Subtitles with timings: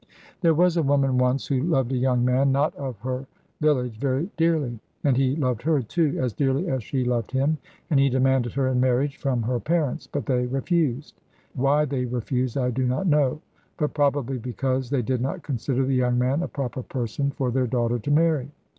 [0.41, 3.27] There was a woman once who loved a young man, not of her
[3.59, 4.79] village, very dearly.
[5.03, 8.67] And he loved her, too, as dearly as she loved him, and he demanded her
[8.67, 11.21] in marriage from her parents; but they refused.
[11.53, 13.41] Why they refused I do not know,
[13.77, 17.67] but probably because they did not consider the young man a proper person for their
[17.67, 18.49] daughter to marry.